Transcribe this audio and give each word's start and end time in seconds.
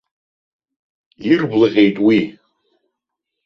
Ирблаҟьеит 1.31 1.97
уи. 2.05 2.19